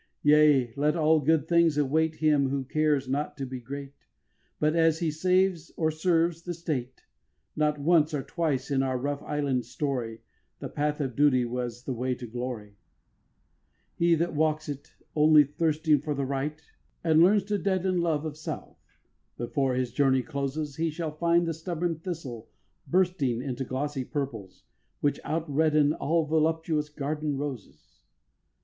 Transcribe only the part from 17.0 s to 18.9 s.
and learns to deaden Love of self,